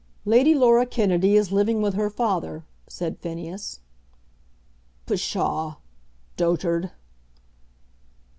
"Lady 0.25 0.55
Laura 0.55 0.83
Kennedy 0.83 1.35
is 1.35 1.51
living 1.51 1.79
with 1.79 1.93
her 1.93 2.09
father," 2.09 2.63
said 2.87 3.19
Phineas. 3.19 3.81
"Pshaw; 5.05 5.75
dotard!" 6.37 6.89